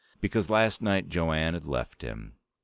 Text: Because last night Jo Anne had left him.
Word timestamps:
Because 0.19 0.49
last 0.49 0.81
night 0.81 1.09
Jo 1.09 1.31
Anne 1.31 1.53
had 1.53 1.63
left 1.65 2.01
him. 2.01 2.33